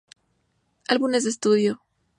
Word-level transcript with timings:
Álbumes 0.87 1.25
de 1.25 1.29
estudio 1.29 1.79